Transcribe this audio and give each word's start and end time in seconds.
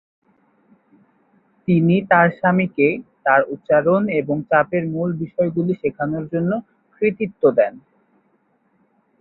তিনি 1.67 1.95
তার 2.11 2.27
স্বামীকে 2.37 2.87
তার 3.25 3.41
উচ্চারণ 3.53 4.01
এবং 4.19 4.37
চাপের 4.49 4.83
মূল 4.87 5.09
বিষয়গুলি 5.23 5.73
শেখানোর 5.81 6.25
জন্য 6.33 6.51
কৃতিত্ব 6.95 7.43
দেন। 7.57 7.73